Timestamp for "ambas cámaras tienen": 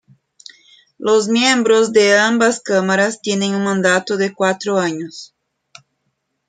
2.17-3.53